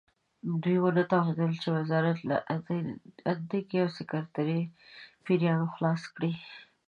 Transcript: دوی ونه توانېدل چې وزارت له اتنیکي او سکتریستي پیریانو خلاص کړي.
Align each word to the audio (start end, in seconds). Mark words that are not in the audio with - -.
دوی 0.63 0.77
ونه 0.81 1.03
توانېدل 1.11 1.51
چې 1.61 1.67
وزارت 1.77 2.17
له 2.29 2.37
اتنیکي 3.33 3.77
او 3.83 3.89
سکتریستي 3.97 4.61
پیریانو 5.25 5.67
خلاص 5.75 6.01
کړي. 6.15 6.33